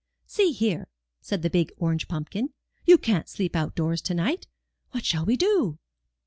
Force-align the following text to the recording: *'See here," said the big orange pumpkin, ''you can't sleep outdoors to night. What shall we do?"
*'See 0.25 0.51
here," 0.51 0.87
said 1.21 1.43
the 1.43 1.49
big 1.51 1.71
orange 1.77 2.07
pumpkin, 2.07 2.49
''you 2.87 2.97
can't 2.97 3.29
sleep 3.29 3.55
outdoors 3.55 4.01
to 4.01 4.15
night. 4.15 4.47
What 4.89 5.05
shall 5.05 5.25
we 5.27 5.37
do?" 5.37 5.77